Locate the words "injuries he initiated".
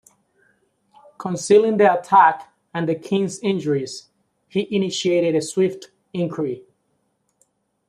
3.41-5.35